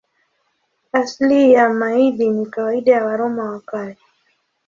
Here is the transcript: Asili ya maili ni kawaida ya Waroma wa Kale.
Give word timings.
Asili 0.91 1.51
ya 1.53 1.69
maili 1.69 2.29
ni 2.29 2.45
kawaida 2.45 2.91
ya 2.91 3.05
Waroma 3.05 3.43
wa 3.51 3.59
Kale. 3.59 3.97